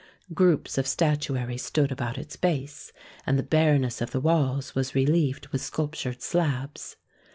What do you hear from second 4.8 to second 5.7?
relieved with